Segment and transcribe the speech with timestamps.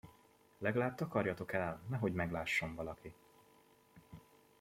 [0.57, 3.13] Legalább takarjatok el, nehogy meglásson valaki!